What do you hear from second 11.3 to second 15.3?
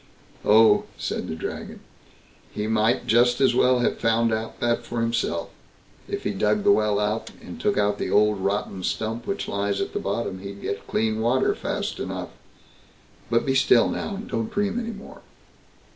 fast enough. But be still now, and don't dream any more."